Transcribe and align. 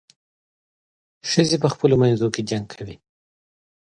ښځې 1.29 1.57
په 1.63 1.67
خپلو 1.73 1.95
منځو 2.01 2.27
کې 2.33 2.41
جنګ 2.49 2.65
کوي. 2.77 2.95